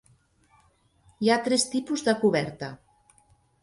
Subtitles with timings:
[1.25, 2.75] Hi ha tres tipus de coberta.